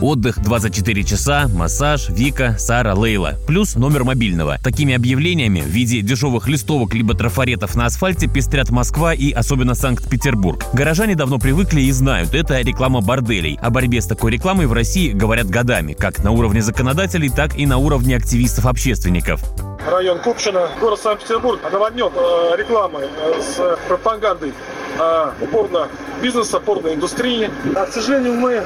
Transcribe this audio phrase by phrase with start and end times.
[0.00, 3.34] Отдых 24 часа, массаж, Вика, Сара, Лейла.
[3.46, 4.58] Плюс номер мобильного.
[4.62, 10.64] Такими объявлениями в виде дешевых листовок либо трафаретов на асфальте пестрят Москва и особенно Санкт-Петербург.
[10.72, 13.58] Горожане давно привыкли и знают, это реклама борделей.
[13.60, 17.66] О борьбе с такой рекламой в России говорят годами, как на уровне законодателей, так и
[17.66, 19.42] на уровне активистов-общественников
[19.90, 24.52] район Купчино, город Санкт-Петербург наводнен э, рекламой э, с пропагандой
[24.98, 25.88] э, упорно
[26.22, 27.50] бизнеса, порной индустрии.
[27.74, 28.62] А, к сожалению, мы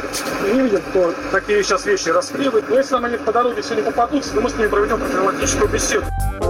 [0.52, 2.68] не видим, кто такие сейчас вещи раскрывает.
[2.68, 6.04] Но если нам они по дороге сегодня попадутся, то мы с ними проведем профилактическую беседу.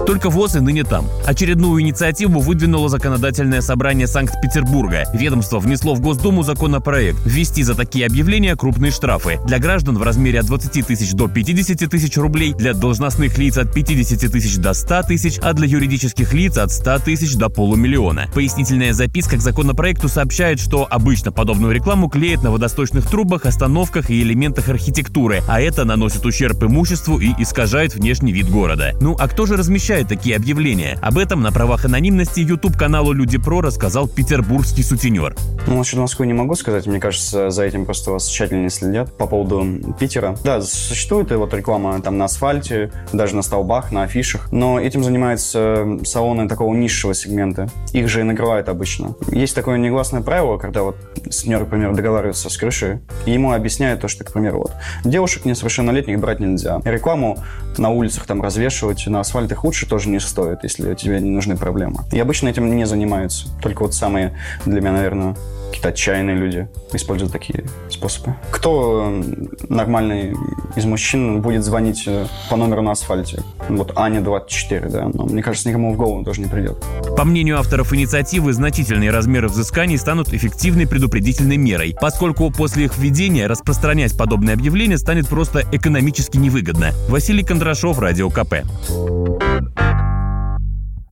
[0.05, 1.07] Только ВОЗ и ныне там.
[1.25, 5.05] Очередную инициативу выдвинуло законодательное собрание Санкт-Петербурга.
[5.13, 9.39] Ведомство внесло в Госдуму законопроект ввести за такие объявления крупные штрафы.
[9.45, 13.73] Для граждан в размере от 20 тысяч до 50 тысяч рублей, для должностных лиц от
[13.73, 18.27] 50 тысяч до 100 тысяч, а для юридических лиц от 100 тысяч до полумиллиона.
[18.33, 24.21] Пояснительная записка к законопроекту сообщает, что обычно подобную рекламу клеят на водосточных трубах, остановках и
[24.21, 28.91] элементах архитектуры, а это наносит ущерб имуществу и искажает внешний вид города.
[28.99, 30.99] Ну а кто же размещает такие объявления.
[31.01, 35.33] Об этом на правах анонимности YouTube-каналу Люди Про рассказал петербургский сутенер.
[35.65, 36.85] Ну, насчет Москвы не могу сказать.
[36.85, 39.15] Мне кажется, за этим просто вас тщательно следят.
[39.17, 39.65] По поводу
[39.97, 40.35] Питера.
[40.43, 44.51] Да, существует и вот реклама там на асфальте, даже на столбах, на афишах.
[44.51, 47.69] Но этим занимаются салоны такого низшего сегмента.
[47.93, 49.15] Их же и накрывают обычно.
[49.31, 50.97] Есть такое негласное правило, когда вот
[51.29, 54.71] сеньор, например, договаривается с крышей, и ему объясняют то, что, к примеру, вот,
[55.03, 56.81] девушек несовершеннолетних брать нельзя.
[56.83, 57.37] Рекламу
[57.77, 62.01] на улицах там развешивать, на асфальтах лучше тоже не стоит, если тебе не нужны проблемы.
[62.11, 63.47] И обычно этим не занимаются.
[63.61, 65.35] Только вот самые для меня, наверное,
[65.73, 68.35] какие-то отчаянные люди используют такие способы.
[68.51, 69.11] Кто
[69.69, 70.35] нормальный
[70.75, 73.41] из мужчин будет звонить э, по номеру на асфальте?
[73.69, 76.77] Вот Аня 24, да, но мне кажется, никому в голову тоже не придет.
[77.17, 79.09] По мнению авторов инициативы, значительные
[79.43, 85.63] размеры взысканий станут эффективной предупредительной мерой, поскольку после их введения распространять подобные объявления станет просто
[85.71, 86.91] экономически невыгодно.
[87.09, 88.63] Василий Кондрашов, Радио КП.